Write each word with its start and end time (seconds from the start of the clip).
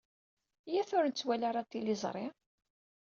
Iyyat 0.67 0.91
ur 0.97 1.03
nettwali 1.05 1.45
ara 1.49 1.67
tiliẓri. 1.69 2.27